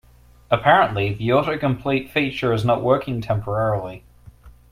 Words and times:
Apparently, 0.49 1.13
the 1.13 1.27
autocomplete 1.27 2.09
feature 2.09 2.51
is 2.53 2.65
not 2.65 2.81
working 2.81 3.21
temporarily. 3.21 4.03